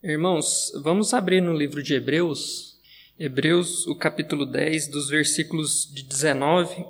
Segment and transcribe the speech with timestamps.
[0.00, 2.78] Irmãos, vamos abrir no livro de Hebreus,
[3.18, 6.86] Hebreus, o capítulo 10, dos versículos de 19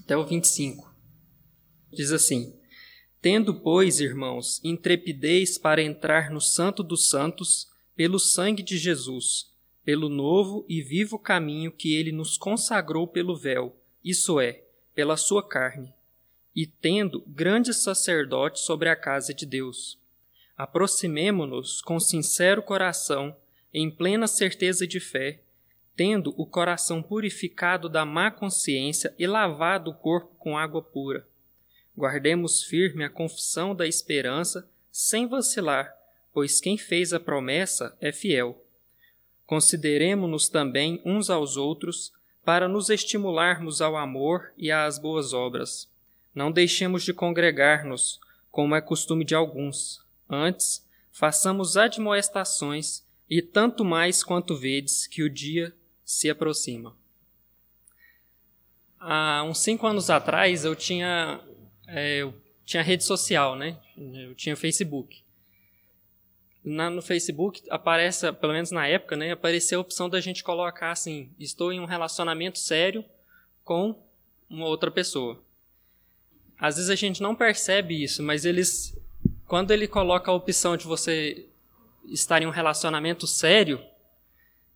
[0.00, 0.92] até o 25.
[1.92, 2.58] Diz assim:
[3.22, 9.54] Tendo, pois, irmãos, intrepidez para entrar no Santo dos Santos, pelo sangue de Jesus,
[9.84, 14.64] pelo novo e vivo caminho que ele nos consagrou pelo véu, isso é,
[14.96, 15.94] pela sua carne,
[16.56, 20.04] e tendo grande sacerdote sobre a casa de Deus
[20.56, 23.36] Aproximemo-nos com sincero coração,
[23.74, 25.40] em plena certeza de fé,
[25.94, 31.28] tendo o coração purificado da má consciência e lavado o corpo com água pura.
[31.94, 35.94] Guardemos firme a confissão da esperança, sem vacilar,
[36.32, 38.64] pois quem fez a promessa é fiel.
[39.46, 45.86] Consideremo-nos também uns aos outros, para nos estimularmos ao amor e às boas obras.
[46.34, 54.22] Não deixemos de congregar-nos, como é costume de alguns Antes, façamos admoestações, e tanto mais
[54.22, 56.96] quanto vedes que o dia se aproxima.
[58.98, 61.40] Há uns cinco anos atrás eu tinha,
[61.86, 62.34] é, eu
[62.64, 63.78] tinha rede social, né?
[63.96, 65.24] Eu tinha Facebook.
[66.64, 70.90] Na, no Facebook aparece, pelo menos na época, né, apareceu a opção da gente colocar
[70.90, 73.04] assim: estou em um relacionamento sério
[73.62, 74.02] com
[74.50, 75.40] uma outra pessoa.
[76.58, 78.95] Às vezes a gente não percebe isso, mas eles
[79.46, 81.46] quando ele coloca a opção de você
[82.04, 83.80] estar em um relacionamento sério,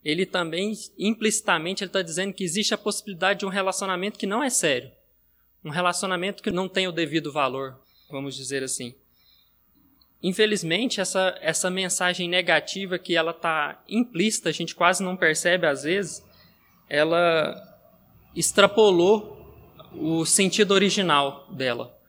[0.04, 4.42] ele também, implicitamente, ele está dizendo que existe a possibilidade de um relacionamento que não
[4.42, 4.90] é sério.
[5.64, 7.78] Um relacionamento que não tem o devido valor,
[8.10, 8.94] vamos dizer assim.
[10.22, 15.82] Infelizmente, essa, essa mensagem negativa que ela está implícita, a gente quase não percebe às
[15.82, 16.24] vezes,
[16.88, 17.55] ela
[18.34, 19.38] extrapolou
[19.92, 21.99] o sentido original dela.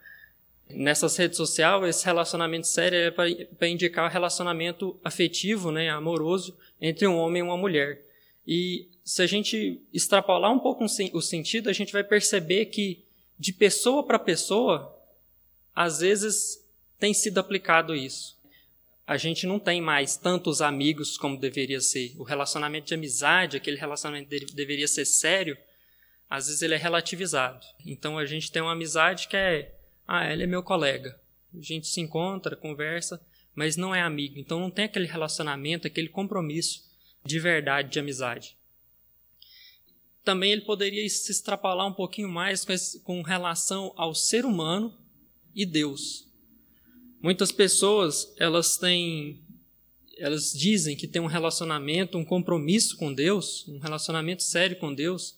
[0.76, 7.08] Nessas redes sociais, esse relacionamento sério é para indicar o relacionamento afetivo, né, amoroso, entre
[7.08, 8.06] um homem e uma mulher.
[8.46, 13.04] E se a gente extrapolar um pouco o sentido, a gente vai perceber que
[13.38, 14.96] de pessoa para pessoa,
[15.76, 16.64] às vezes
[17.00, 18.40] tem sido aplicado isso.
[19.08, 22.14] A gente não tem mais tantos amigos como deveria ser.
[22.18, 25.58] O relacionamento de amizade, aquele relacionamento que deveria ser sério,
[26.30, 27.66] às vezes ele é relativizado.
[27.86, 29.76] Então a gente tem uma amizade que é
[30.14, 31.18] ah, ele é meu colega.
[31.54, 34.38] A gente se encontra, conversa, mas não é amigo.
[34.38, 36.84] Então não tem aquele relacionamento, aquele compromisso
[37.24, 38.58] de verdade, de amizade.
[40.22, 42.66] Também ele poderia se extrapolar um pouquinho mais
[43.04, 44.98] com relação ao ser humano
[45.56, 46.28] e Deus.
[47.22, 49.42] Muitas pessoas, elas têm
[50.18, 55.36] elas dizem que tem um relacionamento, um compromisso com Deus, um relacionamento sério com Deus,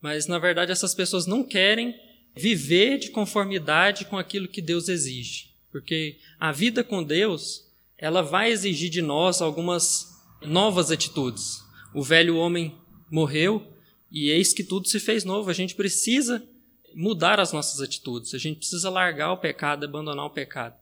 [0.00, 1.98] mas na verdade essas pessoas não querem
[2.34, 5.52] viver de conformidade com aquilo que Deus exige.
[5.70, 7.66] Porque a vida com Deus,
[7.96, 11.62] ela vai exigir de nós algumas novas atitudes.
[11.94, 12.76] O velho homem
[13.10, 13.66] morreu
[14.10, 15.50] e eis que tudo se fez novo.
[15.50, 16.42] A gente precisa
[16.94, 18.34] mudar as nossas atitudes.
[18.34, 20.76] A gente precisa largar o pecado, abandonar o pecado.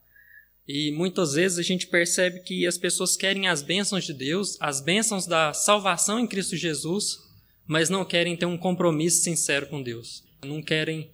[0.67, 4.81] E muitas vezes a gente percebe que as pessoas querem as bênçãos de Deus, as
[4.81, 7.19] bênçãos da salvação em Cristo Jesus,
[7.67, 10.22] mas não querem ter um compromisso sincero com Deus.
[10.44, 11.11] Não querem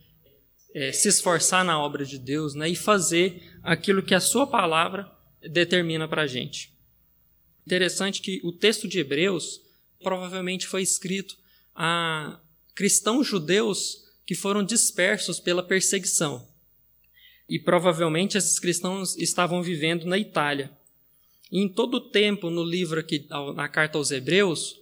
[0.76, 5.10] é, se esforçar na obra de Deus né, e fazer aquilo que a sua palavra
[5.40, 6.70] determina para a gente.
[7.66, 9.62] Interessante que o texto de Hebreus
[10.02, 11.34] provavelmente foi escrito
[11.74, 12.38] a
[12.74, 16.46] cristãos judeus que foram dispersos pela perseguição.
[17.48, 20.70] E provavelmente esses cristãos estavam vivendo na Itália.
[21.50, 24.76] E em todo o tempo, no livro aqui, na carta aos Hebreus,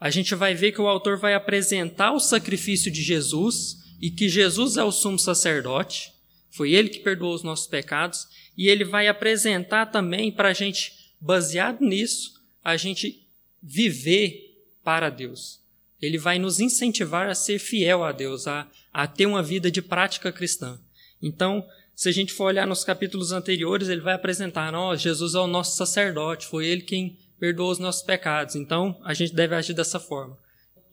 [0.00, 4.28] a gente vai ver que o autor vai apresentar o sacrifício de Jesus e que
[4.28, 6.12] Jesus é o sumo sacerdote,
[6.50, 8.26] foi ele que perdoou os nossos pecados,
[8.56, 12.32] e ele vai apresentar também para a gente, baseado nisso,
[12.64, 13.26] a gente
[13.62, 15.60] viver para Deus.
[16.00, 19.82] Ele vai nos incentivar a ser fiel a Deus, a, a ter uma vida de
[19.82, 20.78] prática cristã.
[21.22, 25.38] Então, se a gente for olhar nos capítulos anteriores, ele vai apresentar: ó, Jesus é
[25.38, 28.54] o nosso sacerdote, foi ele quem perdoou os nossos pecados.
[28.54, 30.38] Então, a gente deve agir dessa forma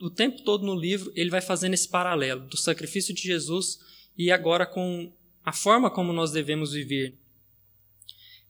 [0.03, 3.79] o tempo todo no livro ele vai fazendo esse paralelo do sacrifício de Jesus
[4.17, 5.13] e agora com
[5.45, 7.17] a forma como nós devemos viver.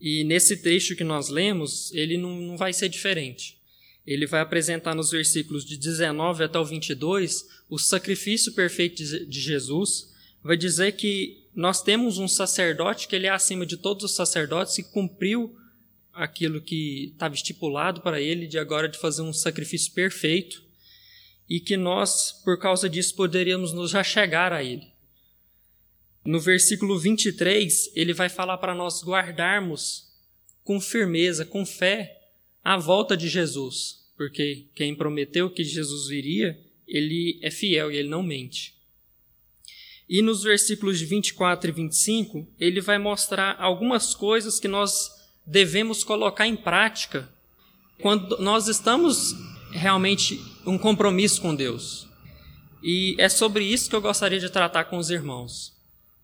[0.02, 3.62] E nesse trecho que nós lemos, ele não, não vai ser diferente.
[4.06, 10.12] Ele vai apresentar nos versículos de 19 até o 22 o sacrifício perfeito de Jesus.
[10.42, 14.80] Vai dizer que nós temos um sacerdote que ele é acima de todos os sacerdotes
[14.80, 15.56] e cumpriu
[16.12, 20.63] aquilo que estava estipulado para ele de agora de fazer um sacrifício perfeito
[21.50, 24.94] e que nós, por causa disso, poderíamos nos chegar a Ele.
[26.26, 30.10] No versículo 23, ele vai falar para nós guardarmos
[30.64, 32.18] com firmeza, com fé,
[32.64, 36.58] a volta de Jesus, porque quem prometeu que Jesus viria,
[36.88, 38.74] ele é fiel e ele não mente.
[40.08, 45.12] E nos versículos de 24 e 25, ele vai mostrar algumas coisas que nós
[45.46, 47.30] devemos colocar em prática
[48.02, 49.34] quando nós estamos
[49.72, 52.08] realmente um compromisso com Deus.
[52.82, 55.74] E é sobre isso que eu gostaria de tratar com os irmãos.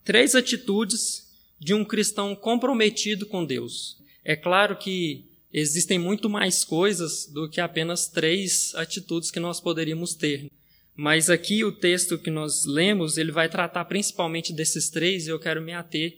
[0.04, 1.28] Três atitudes
[1.60, 3.98] de um cristão comprometido com Deus.
[4.24, 10.16] É claro que existem muito mais coisas do que apenas três atitudes que nós poderíamos
[10.16, 10.50] ter.
[10.96, 15.40] Mas aqui o texto que nós lemos, ele vai tratar principalmente desses três e eu
[15.40, 16.18] quero me ater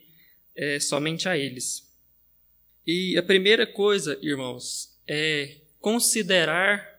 [0.55, 1.83] é, somente a eles.
[2.85, 6.90] E a primeira coisa, irmãos, é considerar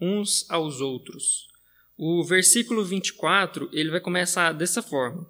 [0.00, 1.48] uns aos outros.
[1.96, 5.26] O versículo 24, ele vai começar dessa forma: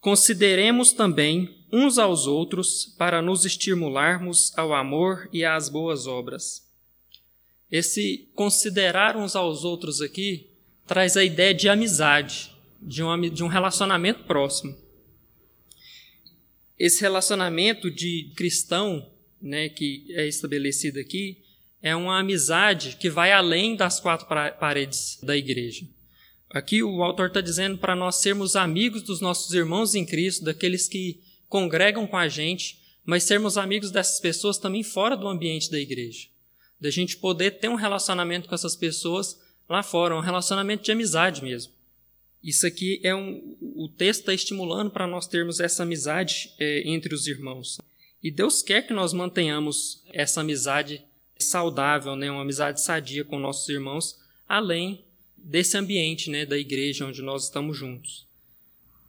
[0.00, 6.66] Consideremos também uns aos outros para nos estimularmos ao amor e às boas obras.
[7.70, 10.50] Esse considerar uns aos outros aqui
[10.86, 14.76] traz a ideia de amizade, de um, de um relacionamento próximo.
[16.78, 19.10] Esse relacionamento de cristão,
[19.42, 21.42] né, que é estabelecido aqui,
[21.86, 25.86] é uma amizade que vai além das quatro paredes da igreja.
[26.50, 30.88] Aqui o autor está dizendo para nós sermos amigos dos nossos irmãos em Cristo, daqueles
[30.88, 35.78] que congregam com a gente, mas sermos amigos dessas pessoas também fora do ambiente da
[35.78, 36.26] igreja.
[36.80, 41.40] Da gente poder ter um relacionamento com essas pessoas lá fora, um relacionamento de amizade
[41.40, 41.72] mesmo.
[42.42, 43.56] Isso aqui é um.
[43.76, 47.78] O texto está estimulando para nós termos essa amizade é, entre os irmãos.
[48.20, 51.06] E Deus quer que nós mantenhamos essa amizade
[51.38, 54.18] saudável, né, uma amizade sadia com nossos irmãos,
[54.48, 55.04] além
[55.36, 58.26] desse ambiente né, da igreja onde nós estamos juntos.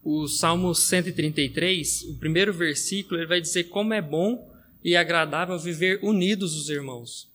[0.03, 4.53] O Salmo 133, o primeiro versículo, ele vai dizer como é bom
[4.83, 7.27] e agradável viver unidos os irmãos.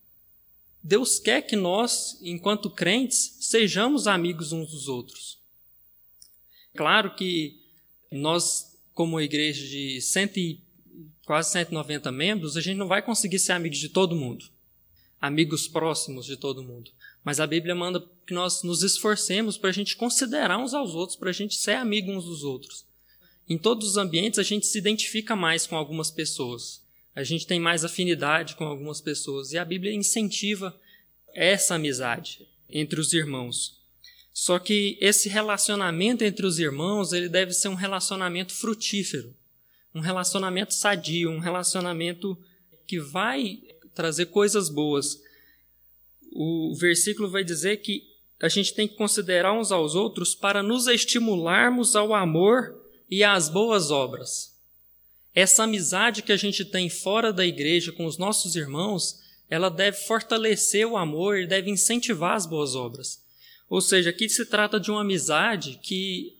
[0.82, 5.38] Deus quer que nós, enquanto crentes, sejamos amigos uns dos outros.
[6.74, 7.60] Claro que
[8.10, 10.60] nós, como igreja de cento e,
[11.24, 14.51] quase 190 membros, a gente não vai conseguir ser amigos de todo mundo
[15.22, 16.90] amigos próximos de todo mundo.
[17.22, 21.16] Mas a Bíblia manda que nós nos esforcemos para a gente considerar uns aos outros,
[21.16, 22.84] para a gente ser amigo uns dos outros.
[23.48, 26.82] Em todos os ambientes a gente se identifica mais com algumas pessoas.
[27.14, 29.52] A gente tem mais afinidade com algumas pessoas.
[29.52, 30.76] E a Bíblia incentiva
[31.32, 33.80] essa amizade entre os irmãos.
[34.32, 39.36] Só que esse relacionamento entre os irmãos, ele deve ser um relacionamento frutífero,
[39.94, 42.36] um relacionamento sadio, um relacionamento
[42.88, 43.60] que vai
[43.94, 45.22] trazer coisas boas.
[46.32, 48.10] O versículo vai dizer que
[48.40, 52.76] a gente tem que considerar uns aos outros para nos estimularmos ao amor
[53.08, 54.52] e às boas obras.
[55.34, 59.98] Essa amizade que a gente tem fora da igreja com os nossos irmãos, ela deve
[59.98, 63.22] fortalecer o amor e deve incentivar as boas obras.
[63.68, 66.36] Ou seja, aqui se trata de uma amizade que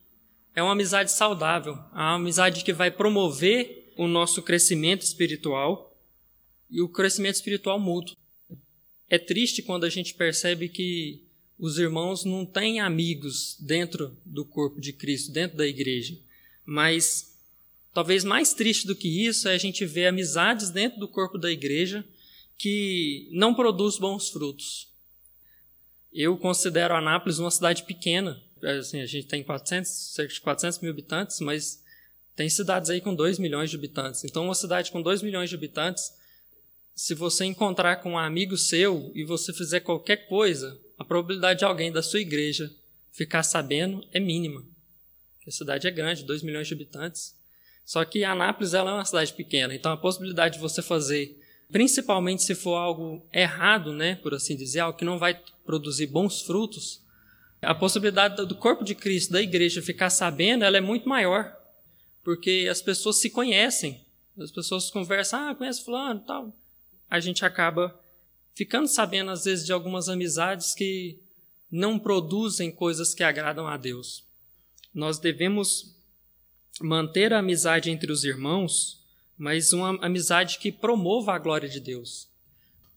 [0.55, 5.92] é uma amizade saudável, uma amizade que vai promover o nosso crescimento espiritual
[6.73, 8.17] e o crescimento espiritual mútuo.
[9.09, 11.23] É triste quando a gente percebe que
[11.59, 16.19] os irmãos não têm amigos dentro do corpo de Cristo, dentro da igreja.
[16.65, 17.37] Mas
[17.93, 21.53] talvez mais triste do que isso é a gente ver amizades dentro do corpo da
[21.53, 22.05] igreja
[22.57, 24.89] que não produz bons frutos.
[26.11, 28.41] Eu considero Anápolis uma cidade pequena.
[28.63, 31.83] Assim, a gente tem 400, cerca de 400 mil habitantes, mas
[32.35, 34.25] tem cidades aí com 2 milhões de habitantes.
[34.25, 36.13] Então, uma cidade com 2 milhões de habitantes
[37.03, 41.65] se você encontrar com um amigo seu e você fizer qualquer coisa, a probabilidade de
[41.65, 42.73] alguém da sua igreja
[43.11, 44.65] ficar sabendo é mínima.
[45.45, 47.35] a cidade é grande, 2 milhões de habitantes.
[47.85, 51.37] Só que Anápolis ela é uma cidade pequena, então a possibilidade de você fazer,
[51.73, 56.43] principalmente se for algo errado, né, por assim dizer, algo que não vai produzir bons
[56.43, 57.03] frutos,
[57.61, 61.53] a possibilidade do corpo de Cristo, da igreja, ficar sabendo, ela é muito maior.
[62.23, 64.07] Porque as pessoas se conhecem.
[64.39, 66.62] As pessoas conversam, ah, conhece fulano, tal
[67.13, 67.95] a gente acaba
[68.55, 71.21] ficando sabendo, às vezes, de algumas amizades que
[71.71, 74.25] não produzem coisas que agradam a Deus.
[74.95, 75.95] Nós devemos
[76.81, 79.05] manter a amizade entre os irmãos,
[79.37, 82.31] mas uma amizade que promova a glória de Deus.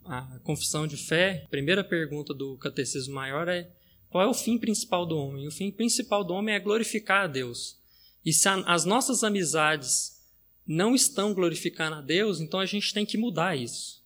[0.06, 3.70] A confissão de fé, primeira pergunta do Catecismo Maior é:
[4.08, 5.46] qual é o fim principal do homem?
[5.46, 7.78] O fim principal do homem é glorificar a Deus.
[8.24, 10.24] E se as nossas amizades
[10.66, 14.05] não estão glorificando a Deus, então a gente tem que mudar isso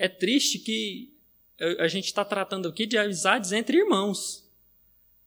[0.00, 1.12] é triste que
[1.78, 4.50] a gente está tratando aqui de amizades entre irmãos.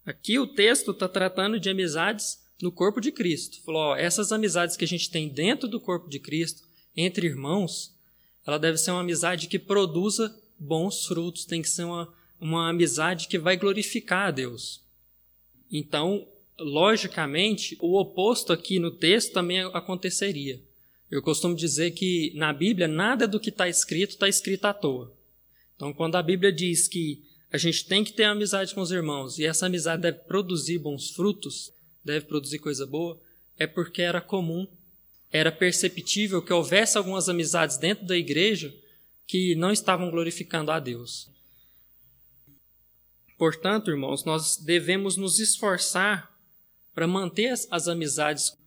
[0.03, 3.61] Aqui o texto está tratando de amizades no corpo de Cristo.
[3.61, 6.63] Falou, ó, essas amizades que a gente tem dentro do corpo de Cristo,
[6.97, 7.95] entre irmãos,
[8.47, 12.11] ela deve ser uma amizade que produza bons frutos, tem que ser uma,
[12.41, 14.83] uma amizade que vai glorificar a Deus.
[15.71, 16.27] Então,
[16.57, 20.59] logicamente, o oposto aqui no texto também aconteceria.
[21.13, 25.15] Eu costumo dizer que na Bíblia nada do que está escrito está escrito à toa.
[25.75, 29.37] Então, quando a Bíblia diz que a gente tem que ter amizade com os irmãos
[29.37, 31.71] e essa amizade deve produzir bons frutos,
[32.03, 33.21] deve produzir coisa boa,
[33.59, 34.67] é porque era comum,
[35.31, 38.75] era perceptível que houvesse algumas amizades dentro da igreja
[39.27, 41.29] que não estavam glorificando a Deus.
[43.37, 46.35] Portanto, irmãos, nós devemos nos esforçar
[46.91, 48.57] para manter as, as amizades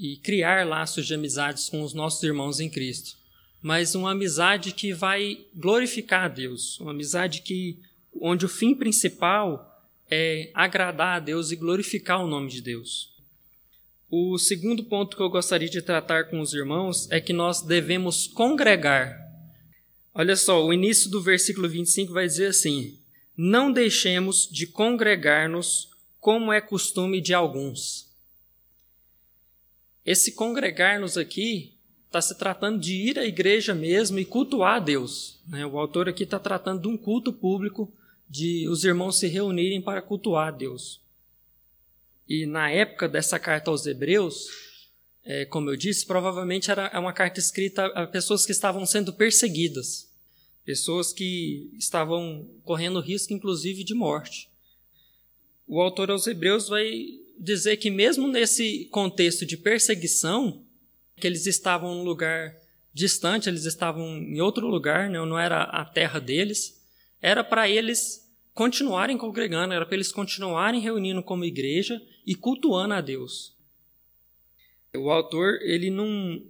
[0.00, 3.18] e criar laços de amizades com os nossos irmãos em Cristo.
[3.60, 7.78] Mas uma amizade que vai glorificar a Deus, uma amizade que
[8.18, 9.66] onde o fim principal
[10.10, 13.14] é agradar a Deus e glorificar o nome de Deus.
[14.10, 18.26] O segundo ponto que eu gostaria de tratar com os irmãos é que nós devemos
[18.26, 19.20] congregar.
[20.14, 22.98] Olha só, o início do versículo 25 vai dizer assim:
[23.36, 28.09] Não deixemos de congregar-nos como é costume de alguns.
[30.04, 31.76] Esse congregar-nos aqui
[32.06, 35.40] está se tratando de ir à igreja mesmo e cultuar a Deus.
[35.46, 35.64] Né?
[35.64, 37.92] O autor aqui está tratando de um culto público,
[38.28, 41.00] de os irmãos se reunirem para cultuar a Deus.
[42.28, 44.46] E na época dessa carta aos Hebreus,
[45.24, 50.10] é, como eu disse, provavelmente era uma carta escrita a pessoas que estavam sendo perseguidas,
[50.64, 54.50] pessoas que estavam correndo risco, inclusive, de morte
[55.70, 57.06] o autor aos Hebreus vai
[57.40, 60.64] dizer que, mesmo nesse contexto de perseguição,
[61.16, 62.54] que eles estavam num lugar
[62.92, 66.84] distante, eles estavam em outro lugar, né, não era a terra deles,
[67.20, 73.00] era para eles continuarem congregando, era para eles continuarem reunindo como igreja e cultuando a
[73.00, 73.56] Deus.
[74.94, 76.42] O autor ele não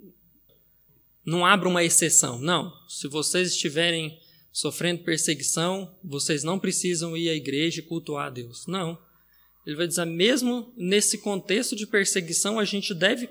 [1.25, 2.41] não abre uma exceção.
[2.41, 4.19] Não, se vocês estiverem
[4.51, 8.67] sofrendo perseguição, vocês não precisam ir à igreja e cultuar a Deus.
[8.67, 8.99] Não.
[9.67, 13.29] Ele vai dizer, mesmo nesse contexto de perseguição, a gente deve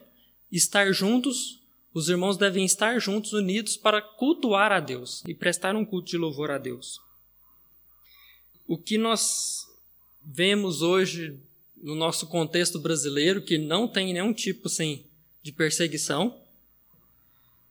[0.52, 1.60] estar juntos,
[1.94, 6.18] os irmãos devem estar juntos, unidos para cultuar a Deus e prestar um culto de
[6.18, 7.00] louvor a Deus.
[8.68, 9.68] O que nós
[10.24, 11.40] vemos hoje
[11.76, 15.06] no nosso contexto brasileiro, que não tem nenhum tipo assim,
[15.42, 16.40] de perseguição,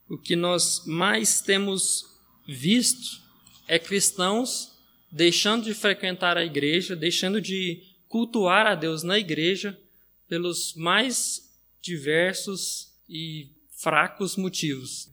[0.09, 2.05] o que nós mais temos
[2.47, 3.21] visto
[3.67, 4.73] é cristãos
[5.11, 9.79] deixando de frequentar a igreja, deixando de cultuar a Deus na igreja
[10.27, 11.49] pelos mais
[11.81, 15.11] diversos e fracos motivos.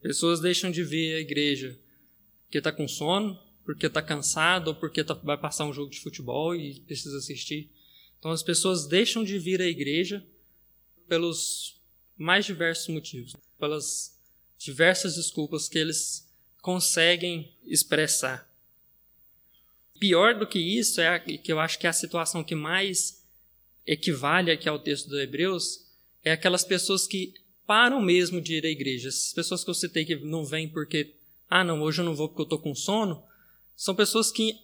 [0.00, 1.78] Pessoas deixam de vir à igreja
[2.42, 6.00] porque está com sono, porque está cansado ou porque tá, vai passar um jogo de
[6.00, 7.70] futebol e precisa assistir.
[8.18, 10.24] Então as pessoas deixam de vir à igreja
[11.08, 11.80] pelos
[12.16, 14.18] mais diversos motivos, pelas
[14.58, 16.28] diversas desculpas que eles
[16.62, 18.48] conseguem expressar.
[19.98, 23.24] Pior do que isso, é a, que eu acho que é a situação que mais
[23.86, 25.84] equivale aqui ao texto do Hebreus,
[26.22, 27.34] é aquelas pessoas que
[27.66, 29.08] param mesmo de ir à igreja.
[29.08, 31.14] As pessoas que eu citei que não vêm porque,
[31.48, 33.22] ah, não, hoje eu não vou porque eu estou com sono,
[33.76, 34.56] são pessoas que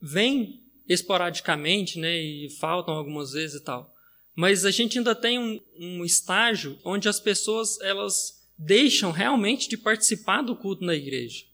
[0.00, 3.92] vêm esporadicamente, né, e faltam algumas vezes e tal.
[4.34, 9.76] Mas a gente ainda tem um, um estágio onde as pessoas elas deixam realmente de
[9.76, 11.44] participar do culto na igreja.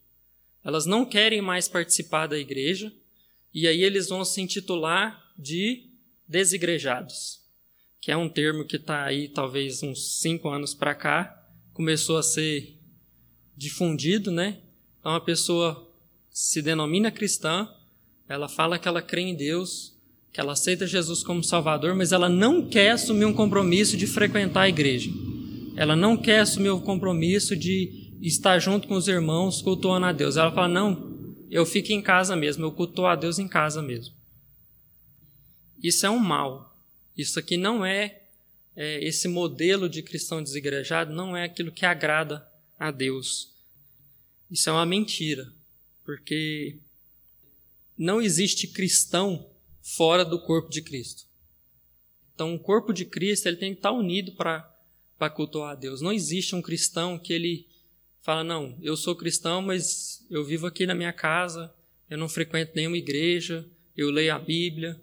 [0.65, 2.93] Elas não querem mais participar da igreja,
[3.55, 5.91] e aí eles vão se intitular de
[6.27, 7.41] desigrejados,
[8.01, 12.23] que é um termo que está aí talvez uns cinco anos para cá, começou a
[12.23, 12.79] ser
[13.57, 14.59] difundido, né?
[15.01, 15.91] Então a pessoa
[16.31, 17.69] se denomina cristã,
[18.29, 19.93] ela fala que ela crê em Deus,
[20.33, 24.63] que ela aceita Jesus como Salvador, mas ela não quer assumir um compromisso de frequentar
[24.63, 25.11] a igreja.
[25.77, 30.37] Ela não quer assumir o compromisso de estar junto com os irmãos cultuando a Deus.
[30.37, 31.12] Ela fala: não,
[31.53, 34.15] eu fico em casa mesmo, eu cultuo a Deus em casa mesmo.
[35.83, 36.75] Isso é um mal.
[37.15, 38.23] Isso aqui não é,
[38.75, 43.53] é esse modelo de cristão desigrejado, não é aquilo que agrada a Deus.
[44.51, 45.53] Isso é uma mentira,
[46.07, 46.79] porque
[47.99, 49.47] não existe cristão
[49.83, 51.27] fora do corpo de Cristo.
[52.35, 56.01] Então, o corpo de Cristo ele tem que estar unido para cultuar a Deus.
[56.01, 57.69] Não existe um cristão que ele
[58.23, 61.73] fala: não, eu sou cristão, mas eu vivo aqui na minha casa,
[62.09, 64.99] eu não frequento nenhuma igreja, eu leio a Bíblia.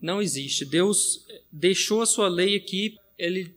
[0.00, 0.64] Não existe.
[0.64, 3.54] Deus deixou a sua lei aqui, ele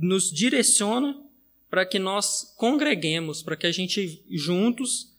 [0.00, 1.22] nos direciona
[1.68, 5.12] para que nós congreguemos, para que a gente juntos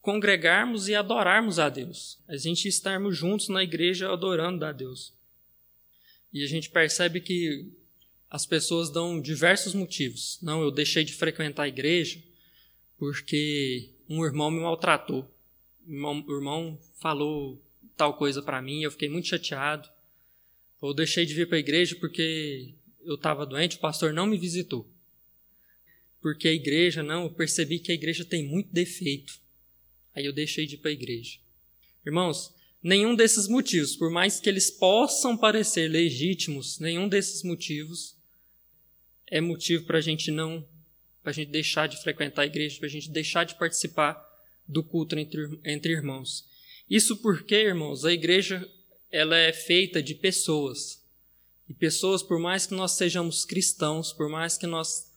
[0.00, 2.18] congregarmos e adorarmos a Deus.
[2.28, 5.12] A gente estarmos juntos na igreja adorando a Deus.
[6.32, 7.72] E a gente percebe que
[8.30, 10.38] as pessoas dão diversos motivos.
[10.42, 12.22] Não, eu deixei de frequentar a igreja
[12.98, 15.30] porque um irmão me maltratou.
[15.86, 17.62] O irmão, falou
[17.96, 19.88] tal coisa para mim, eu fiquei muito chateado.
[20.80, 24.36] Ou deixei de vir para a igreja porque eu estava doente, o pastor não me
[24.36, 24.90] visitou.
[26.20, 29.40] Porque a igreja, não, eu percebi que a igreja tem muito defeito.
[30.14, 31.38] Aí eu deixei de ir para a igreja.
[32.04, 32.52] Irmãos,
[32.82, 38.15] nenhum desses motivos, por mais que eles possam parecer legítimos, nenhum desses motivos
[39.28, 40.66] é motivo para a gente não,
[41.22, 44.24] para a gente deixar de frequentar a igreja, para a gente deixar de participar
[44.66, 46.44] do culto entre, entre irmãos.
[46.88, 48.68] Isso porque, irmãos, a igreja
[49.10, 51.04] ela é feita de pessoas.
[51.68, 55.10] E pessoas, por mais que nós sejamos cristãos, por mais que nós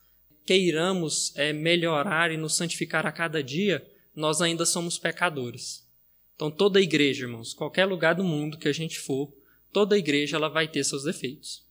[0.46, 3.86] queiramos é, melhorar e nos santificar a cada dia,
[4.16, 5.88] nós ainda somos pecadores.
[6.36, 9.32] Então, toda igreja, irmãos, qualquer lugar do mundo que a gente for,
[9.72, 11.69] toda igreja ela vai ter seus defeitos.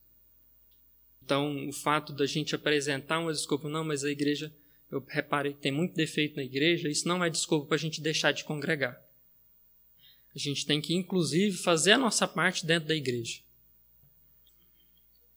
[1.29, 4.51] Então, o fato da gente apresentar uma desculpa, não, mas a igreja,
[4.91, 8.01] eu reparei que tem muito defeito na igreja, isso não é desculpa para a gente
[8.01, 8.99] deixar de congregar.
[10.35, 13.41] A gente tem que, inclusive, fazer a nossa parte dentro da igreja.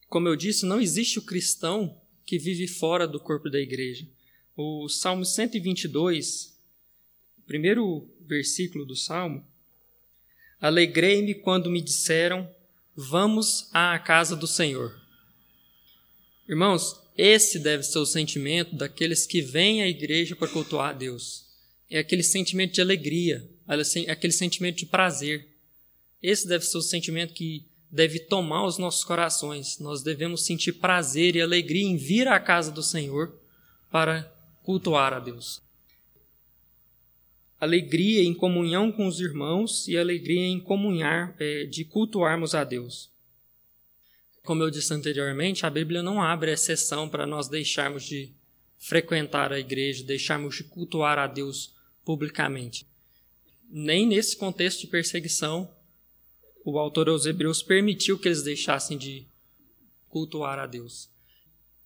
[0.08, 4.08] Como eu disse, não existe o cristão que vive fora do corpo da igreja.
[4.56, 6.58] O Salmo 122,
[7.46, 9.46] primeiro versículo do Salmo,
[10.58, 12.48] Alegrei-me quando me disseram,
[12.96, 15.01] vamos à casa do Senhor.
[16.48, 21.46] Irmãos, esse deve ser o sentimento daqueles que vêm à igreja para cultuar a Deus.
[21.88, 23.48] É aquele sentimento de alegria,
[24.08, 25.46] aquele sentimento de prazer.
[26.22, 29.78] Esse deve ser o sentimento que deve tomar os nossos corações.
[29.78, 33.38] Nós devemos sentir prazer e alegria em vir à casa do Senhor
[33.90, 34.22] para
[34.62, 35.60] cultuar a Deus.
[37.60, 43.11] Alegria em comunhão com os irmãos e alegria em comunhar, é, de cultuarmos a Deus.
[44.44, 48.32] Como eu disse anteriormente, a Bíblia não abre exceção para nós deixarmos de
[48.76, 51.72] frequentar a igreja, deixarmos de cultuar a Deus
[52.04, 52.84] publicamente.
[53.70, 55.72] Nem nesse contexto de perseguição
[56.64, 59.26] o autor aos Hebreus permitiu que eles deixassem de
[60.08, 61.08] cultuar a Deus.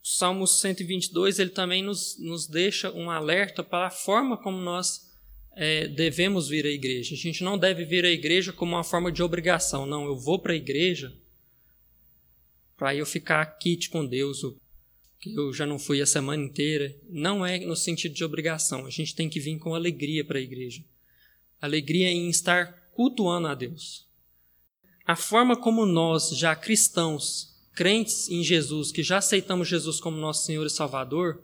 [0.02, 5.10] O Salmo 122 ele também nos, nos deixa um alerta para a forma como nós
[5.54, 7.14] é, devemos vir à igreja.
[7.14, 9.84] A gente não deve vir à igreja como uma forma de obrigação.
[9.84, 11.12] Não, eu vou para a igreja
[12.76, 14.42] para eu ficar quite com Deus,
[15.18, 16.94] que eu já não fui a semana inteira.
[17.08, 18.86] Não é no sentido de obrigação.
[18.86, 20.84] A gente tem que vir com alegria para a igreja.
[21.60, 24.06] Alegria em estar cultuando a Deus.
[25.06, 30.44] A forma como nós, já cristãos, crentes em Jesus, que já aceitamos Jesus como nosso
[30.44, 31.42] Senhor e Salvador,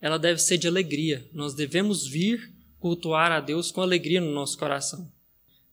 [0.00, 1.28] ela deve ser de alegria.
[1.32, 5.10] Nós devemos vir cultuar a Deus com alegria no nosso coração,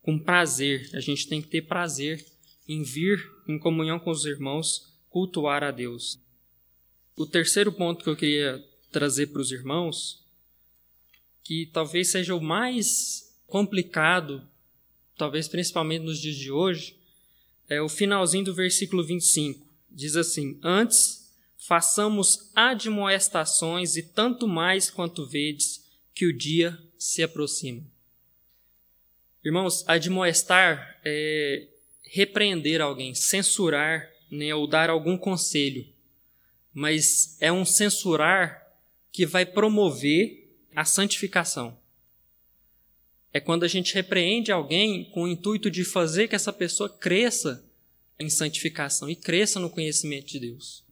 [0.01, 0.89] com prazer.
[0.93, 2.25] A gente tem que ter prazer
[2.67, 6.19] em vir em comunhão com os irmãos cultuar a Deus.
[7.15, 10.25] O terceiro ponto que eu queria trazer para os irmãos,
[11.43, 14.47] que talvez seja o mais complicado,
[15.17, 16.97] talvez principalmente nos dias de hoje,
[17.69, 19.67] é o finalzinho do versículo 25.
[19.89, 27.83] Diz assim: Antes façamos admoestações e tanto mais quanto vedes que o dia se aproxima.
[29.43, 31.67] Irmãos, admoestar é
[32.03, 35.85] repreender alguém, censurar, né, ou dar algum conselho.
[36.73, 38.65] Mas é um censurar
[39.11, 41.77] que vai promover a santificação
[43.33, 47.65] é quando a gente repreende alguém com o intuito de fazer que essa pessoa cresça
[48.19, 50.83] em santificação e cresça no conhecimento de Deus.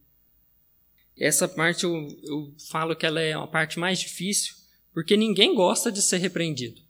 [1.16, 4.54] Essa parte eu, eu falo que ela é uma parte mais difícil,
[4.92, 6.80] porque ninguém gosta de ser repreendido.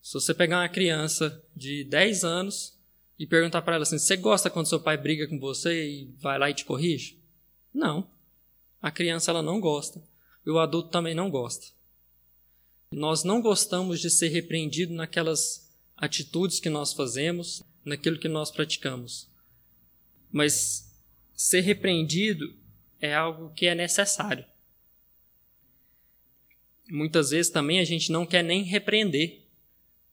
[0.00, 2.73] Se você pegar uma criança de 10 anos
[3.18, 6.38] e perguntar para ela assim: você gosta quando seu pai briga com você e vai
[6.38, 7.18] lá e te corrige?
[7.72, 8.08] Não.
[8.80, 10.02] A criança ela não gosta.
[10.44, 11.66] E o adulto também não gosta.
[12.92, 19.28] Nós não gostamos de ser repreendido naquelas atitudes que nós fazemos, naquilo que nós praticamos.
[20.30, 20.94] Mas
[21.34, 22.54] ser repreendido
[23.00, 24.44] é algo que é necessário.
[26.90, 29.42] Muitas vezes também a gente não quer nem repreender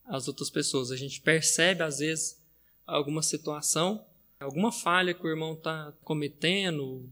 [0.05, 0.91] as outras pessoas.
[0.91, 2.40] A gente percebe, às vezes,
[2.95, 4.05] alguma situação,
[4.39, 7.09] alguma falha que o irmão está cometendo,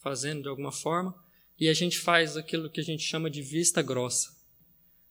[0.00, 1.14] fazendo de alguma forma,
[1.58, 4.36] e a gente faz aquilo que a gente chama de vista grossa.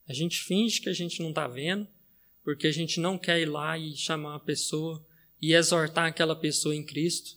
[0.08, 1.86] A gente finge que a gente não está vendo,
[2.42, 5.04] porque a gente não quer ir lá e chamar a pessoa
[5.40, 7.36] e exortar aquela pessoa em Cristo.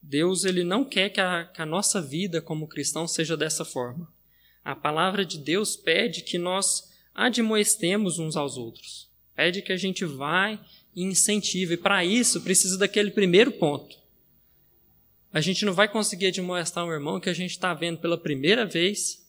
[0.00, 4.12] Deus ele não quer que a, que a nossa vida como cristão seja dessa forma.
[4.64, 9.11] A palavra de Deus pede que nós admoestemos uns aos outros.
[9.34, 10.58] Pede que a gente vá
[10.94, 11.74] e incentive.
[11.74, 13.96] E para isso precisa daquele primeiro ponto.
[15.32, 18.66] A gente não vai conseguir admoestar um irmão que a gente está vendo pela primeira
[18.66, 19.22] vez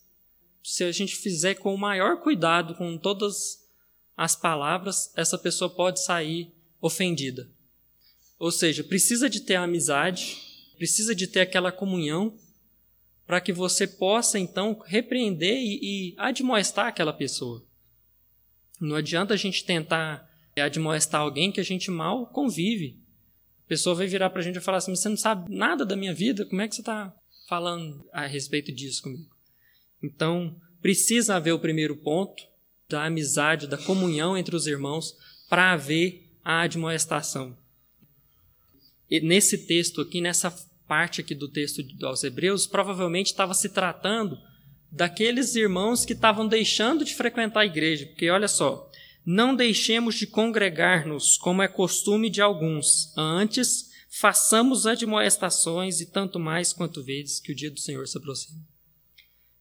[0.63, 3.67] se a gente fizer com o maior cuidado com todas
[4.15, 7.49] as palavras, essa pessoa pode sair ofendida.
[8.39, 10.37] Ou seja, precisa de ter amizade,
[10.77, 12.37] precisa de ter aquela comunhão
[13.25, 15.79] para que você possa então repreender e,
[16.11, 17.65] e admoestar aquela pessoa.
[18.83, 22.99] Não adianta a gente tentar admoestar alguém que a gente mal convive.
[23.65, 25.95] A pessoa vai virar para a gente e falar assim: você não sabe nada da
[25.95, 27.13] minha vida, como é que você está
[27.47, 29.29] falando a respeito disso comigo?
[30.03, 32.43] Então, precisa haver o primeiro ponto
[32.89, 35.15] da amizade, da comunhão entre os irmãos,
[35.49, 37.57] para haver a admoestação.
[39.09, 40.51] E nesse texto aqui, nessa
[40.85, 44.37] parte aqui do texto aos Hebreus, provavelmente estava se tratando
[44.93, 48.89] daqueles irmãos que estavam deixando de frequentar a igreja, porque olha só,
[49.25, 56.71] não deixemos de congregar-nos, como é costume de alguns, antes façamos admoestações e tanto mais
[56.71, 58.61] quanto vezes que o dia do Senhor se aproxima.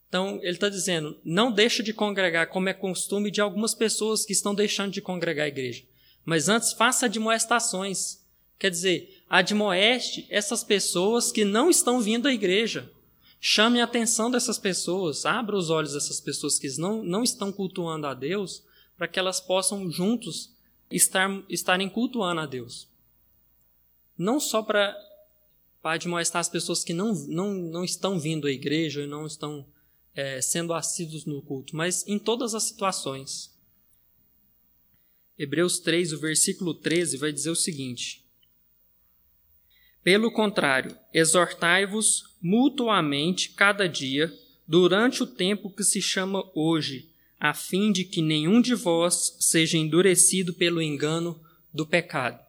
[0.07, 4.35] Então, ele está dizendo, não deixa de congregar, como é costume de algumas pessoas que
[4.35, 5.83] estão deixando de congregar a igreja.
[6.23, 8.19] Mas antes, faça admoestações.
[8.59, 12.93] Quer dizer, admoeste essas pessoas que não estão vindo à igreja.
[13.45, 18.07] Chame a atenção dessas pessoas, abra os olhos dessas pessoas que não, não estão cultuando
[18.07, 18.63] a Deus,
[18.97, 20.55] para que elas possam juntos
[20.89, 22.89] estar, estarem cultuando a Deus.
[24.17, 24.97] Não só para,
[25.83, 29.67] admoestar as pessoas que não, não, não estão vindo à igreja e não estão
[30.15, 33.53] é, sendo assíduos no culto, mas em todas as situações.
[35.37, 38.25] Hebreus 3, o versículo 13, vai dizer o seguinte:
[40.05, 44.33] Pelo contrário, exortai-vos mutuamente cada dia,
[44.67, 49.79] durante o tempo que se chama hoje, a fim de que nenhum de vós seja
[49.79, 51.41] endurecido pelo engano
[51.73, 52.41] do pecado.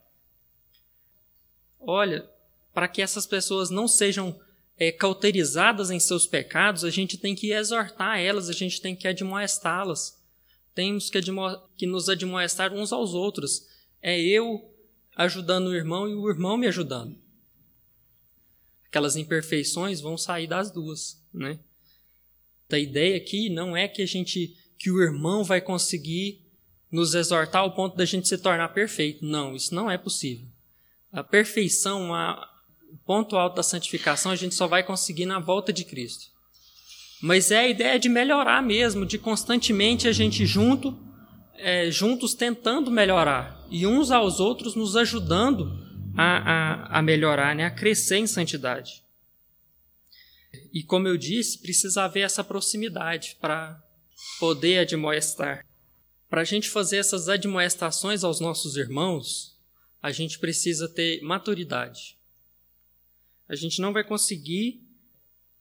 [1.79, 2.27] Olha,
[2.73, 4.39] para que essas pessoas não sejam
[4.77, 9.07] é, cauterizadas em seus pecados, a gente tem que exortar elas, a gente tem que
[9.07, 10.21] admoestá-las.
[10.73, 11.19] Temos que,
[11.77, 13.67] que nos admoestar uns aos outros.
[14.01, 14.73] É eu
[15.15, 17.22] ajudando o irmão e o irmão me ajudando.
[18.93, 21.57] Aquelas imperfeições vão sair das duas, né?
[22.71, 26.45] A ideia aqui não é que a gente que o irmão vai conseguir
[26.91, 29.25] nos exortar ao ponto da gente se tornar perfeito.
[29.25, 30.45] Não, isso não é possível.
[31.11, 32.47] A perfeição, a,
[32.87, 36.27] o ponto alto da santificação, a gente só vai conseguir na volta de Cristo.
[37.19, 40.95] Mas é a ideia de melhorar mesmo, de constantemente a gente junto,
[41.55, 45.82] é, juntos tentando melhorar e uns aos outros nos ajudando
[46.15, 46.37] a,
[46.93, 49.03] a, a melhorar, né, a crescer em santidade.
[50.71, 53.81] E como eu disse, precisa haver essa proximidade para
[54.39, 55.65] poder admoestar.
[56.29, 59.59] Para a gente fazer essas admoestações aos nossos irmãos,
[60.01, 62.17] a gente precisa ter maturidade.
[63.47, 64.81] A gente não vai conseguir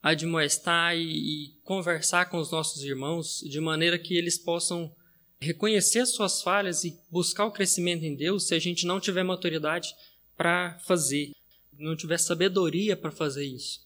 [0.01, 1.01] admoestar e,
[1.45, 4.93] e conversar com os nossos irmãos de maneira que eles possam
[5.39, 9.93] reconhecer suas falhas e buscar o crescimento em Deus se a gente não tiver maturidade
[10.35, 11.31] para fazer,
[11.77, 13.85] não tiver sabedoria para fazer isso.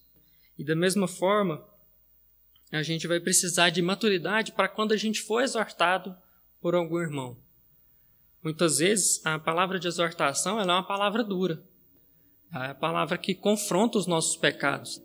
[0.57, 1.63] E da mesma forma,
[2.71, 6.15] a gente vai precisar de maturidade para quando a gente for exortado
[6.59, 7.37] por algum irmão.
[8.43, 11.63] Muitas vezes a palavra de exortação é uma palavra dura.
[12.53, 15.01] É a palavra que confronta os nossos pecados.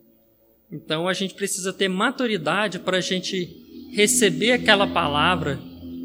[0.70, 5.60] Então a gente precisa ter maturidade para a gente receber aquela palavra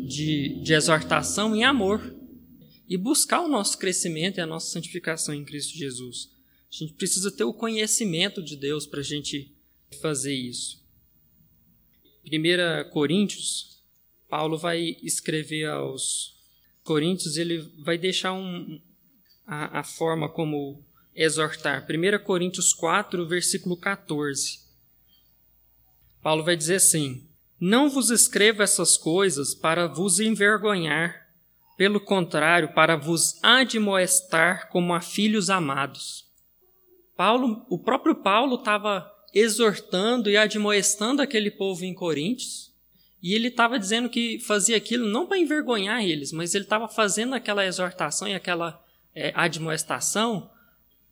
[0.05, 2.16] de, de exortação em amor
[2.87, 6.29] e buscar o nosso crescimento e a nossa santificação em Cristo Jesus.
[6.71, 9.53] A gente precisa ter o conhecimento de Deus para a gente
[10.01, 10.85] fazer isso.
[12.25, 13.81] 1 Coríntios,
[14.29, 16.35] Paulo vai escrever aos
[16.83, 18.81] Coríntios, ele vai deixar um,
[19.45, 21.85] a, a forma como exortar.
[21.89, 24.59] 1 Coríntios 4, versículo 14.
[26.21, 27.27] Paulo vai dizer assim:
[27.59, 31.26] Não vos escrevo essas coisas para vos envergonhar,
[31.77, 36.25] pelo contrário, para vos admoestar como a filhos amados.
[37.15, 42.73] Paulo, o próprio Paulo estava exortando e admoestando aquele povo em Coríntios,
[43.21, 47.35] e ele estava dizendo que fazia aquilo não para envergonhar eles, mas ele estava fazendo
[47.35, 50.49] aquela exortação e aquela é, admoestação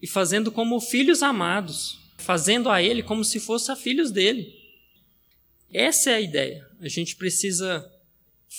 [0.02, 4.54] e fazendo como filhos amados, fazendo a ele como se fossem filhos dele.
[5.74, 6.68] Essa é a ideia.
[6.80, 7.92] A gente precisa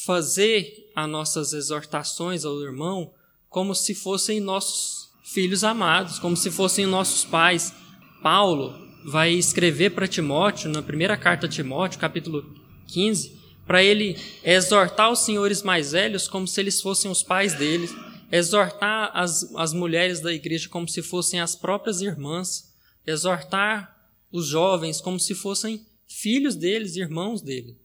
[0.04, 3.12] fazer as nossas exortações ao irmão
[3.50, 7.74] como se fossem nossos filhos amados, como se fossem nossos pais.
[8.22, 12.44] Paulo vai escrever para Timóteo, na primeira carta a Timóteo, capítulo
[12.88, 17.94] 15, para ele exortar os senhores mais velhos como se eles fossem os pais deles
[18.30, 22.72] exortar as, as mulheres da igreja como se fossem as próprias irmãs,
[23.06, 23.96] exortar
[24.32, 27.76] os jovens como se fossem filhos deles, irmãos dele.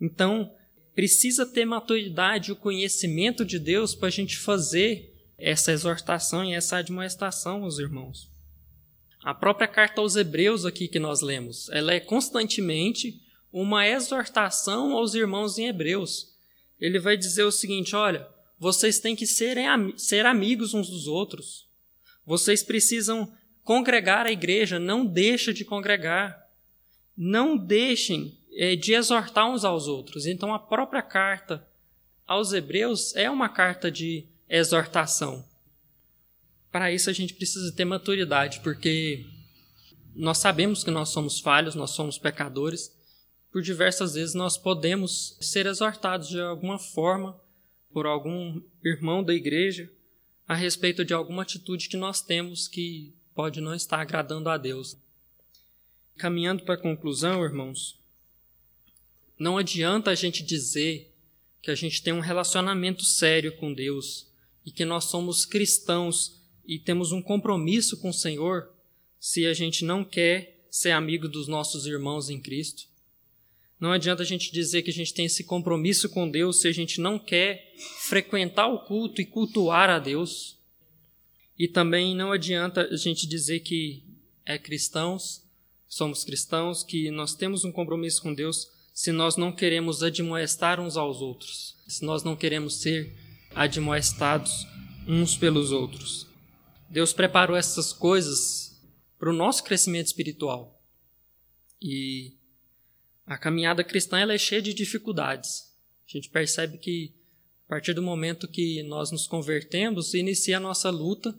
[0.00, 0.50] Então,
[0.94, 6.54] precisa ter maturidade e o conhecimento de Deus para a gente fazer essa exortação e
[6.54, 8.30] essa admoestação aos irmãos.
[9.22, 13.20] A própria carta aos Hebreus aqui que nós lemos, ela é constantemente
[13.52, 16.34] uma exortação aos irmãos em Hebreus.
[16.80, 18.28] Ele vai dizer o seguinte: olha,
[18.58, 19.58] vocês têm que ser,
[20.26, 21.68] amigos uns dos outros.
[22.24, 26.40] Vocês precisam congregar a igreja, não deixa de congregar.
[27.16, 30.26] Não deixem é, de exortar uns aos outros.
[30.26, 31.66] Então, a própria carta
[32.26, 35.44] aos Hebreus é uma carta de exortação.
[36.70, 39.26] Para isso, a gente precisa ter maturidade, porque
[40.14, 42.94] nós sabemos que nós somos falhos, nós somos pecadores.
[43.50, 47.38] Por diversas vezes, nós podemos ser exortados de alguma forma
[47.92, 49.90] por algum irmão da igreja
[50.48, 54.96] a respeito de alguma atitude que nós temos que pode não estar agradando a Deus.
[56.16, 58.01] Caminhando para a conclusão, irmãos,
[59.42, 61.12] não adianta a gente dizer
[61.60, 64.30] que a gente tem um relacionamento sério com Deus
[64.64, 68.72] e que nós somos cristãos e temos um compromisso com o Senhor
[69.18, 72.84] se a gente não quer ser amigo dos nossos irmãos em Cristo.
[73.80, 76.72] Não adianta a gente dizer que a gente tem esse compromisso com Deus se a
[76.72, 80.56] gente não quer frequentar o culto e cultuar a Deus.
[81.58, 84.04] E também não adianta a gente dizer que
[84.46, 85.42] é cristãos,
[85.88, 90.96] somos cristãos, que nós temos um compromisso com Deus se nós não queremos admoestar uns
[90.96, 93.16] aos outros, se nós não queremos ser
[93.54, 94.66] admoestados
[95.06, 96.26] uns pelos outros.
[96.88, 98.80] Deus preparou essas coisas
[99.18, 100.80] para o nosso crescimento espiritual.
[101.80, 102.36] E
[103.26, 105.72] a caminhada cristã ela é cheia de dificuldades.
[106.08, 107.14] A gente percebe que
[107.66, 111.34] a partir do momento que nós nos convertemos, inicia a nossa luta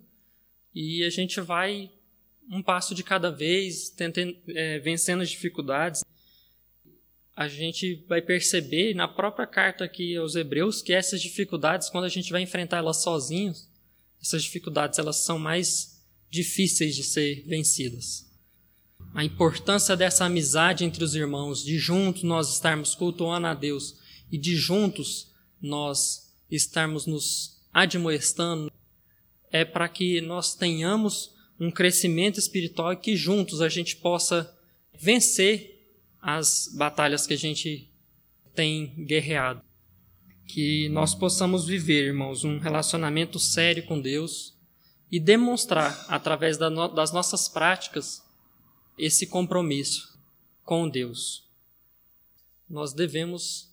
[0.73, 1.91] e a gente vai
[2.49, 6.03] um passo de cada vez, tentando, é, vencendo as dificuldades.
[7.35, 12.09] A gente vai perceber na própria carta aqui aos Hebreus que essas dificuldades, quando a
[12.09, 13.67] gente vai enfrentar elas sozinhos,
[14.21, 18.31] essas dificuldades elas são mais difíceis de ser vencidas.
[19.13, 23.97] A importância dessa amizade entre os irmãos, de juntos nós estarmos cultuando a Deus
[24.31, 28.71] e de juntos nós estarmos nos admoestando,
[29.51, 34.51] é para que nós tenhamos um crescimento espiritual e que juntos a gente possa
[34.99, 35.72] vencer
[36.25, 37.91] as batalhas que a gente
[38.55, 39.61] tem guerreado.
[40.47, 44.57] Que nós possamos viver, irmãos, um relacionamento sério com Deus
[45.11, 48.23] e demonstrar, através das nossas práticas,
[48.97, 50.17] esse compromisso
[50.63, 51.45] com Deus.
[52.69, 53.69] Nós devemos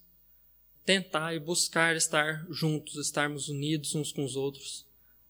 [0.84, 4.84] tentar e buscar estar juntos, estarmos unidos uns com os outros,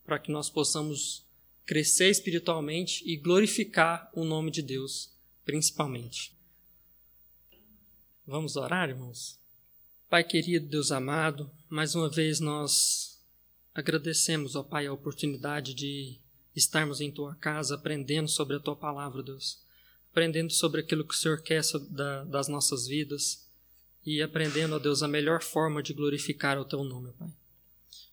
[0.04, 1.26] para que nós possamos
[1.66, 5.12] crescer espiritualmente e glorificar o nome de Deus,
[5.44, 6.39] principalmente.
[8.30, 9.40] Vamos orar, irmãos?
[10.08, 13.20] Pai querido, Deus amado, mais uma vez nós
[13.74, 16.16] agradecemos, ó Pai, a oportunidade de
[16.54, 19.60] estarmos em tua casa aprendendo sobre a tua palavra, Deus
[20.12, 21.60] aprendendo sobre aquilo que o Senhor quer
[22.28, 23.48] das nossas vidas
[24.06, 27.32] e aprendendo, ó Deus, a melhor forma de glorificar o Teu nome, Pai.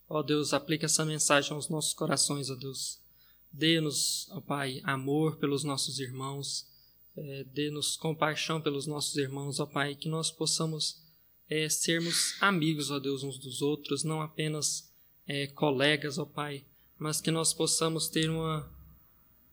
[0.08, 2.98] Ó Deus, aplique essa mensagem aos nossos corações, ó Deus.
[3.52, 6.66] Dê-nos, ó Pai, amor pelos nossos irmãos,
[7.24, 11.02] é, dê-nos compaixão pelos nossos irmãos, ó Pai, que nós possamos
[11.48, 14.92] é, sermos amigos, ó Deus, uns dos outros, não apenas
[15.26, 16.64] é, colegas, ó Pai,
[16.98, 18.70] mas que nós possamos ter uma,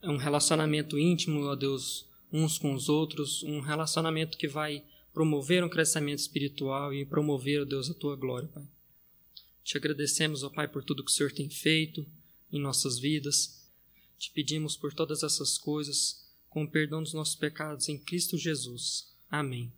[0.04, 5.70] um relacionamento íntimo, ó Deus, uns com os outros, um relacionamento que vai promover um
[5.70, 8.68] crescimento espiritual e promover, ó Deus, a tua glória, Pai.
[9.64, 12.06] Te agradecemos, ó Pai, por tudo que o Senhor tem feito
[12.52, 13.66] em nossas vidas.
[14.18, 16.25] Te pedimos por todas essas coisas,
[16.56, 19.14] com o perdão dos nossos pecados em Cristo Jesus.
[19.30, 19.74] Amém.